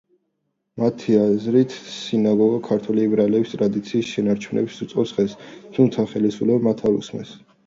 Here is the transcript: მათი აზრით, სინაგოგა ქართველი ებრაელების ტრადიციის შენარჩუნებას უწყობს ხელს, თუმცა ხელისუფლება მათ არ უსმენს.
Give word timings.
მათი 0.83 1.17
აზრით, 1.25 1.75
სინაგოგა 1.97 2.61
ქართველი 2.69 3.03
ებრაელების 3.09 3.53
ტრადიციის 3.59 4.09
შენარჩუნებას 4.15 4.81
უწყობს 4.87 5.15
ხელს, 5.19 5.37
თუმცა 5.77 6.09
ხელისუფლება 6.17 6.69
მათ 6.71 6.85
არ 6.91 6.99
უსმენს. 7.05 7.39